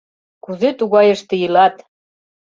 Кузе 0.43 0.69
тугайыште 0.77 1.35
илат? 1.45 1.75